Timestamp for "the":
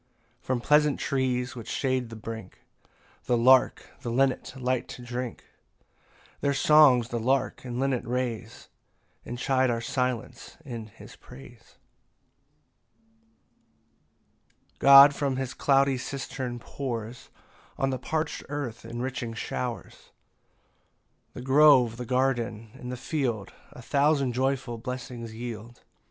2.09-2.15, 3.25-3.37, 7.09-7.19, 17.91-17.99, 21.33-21.43, 21.97-22.07, 22.91-22.97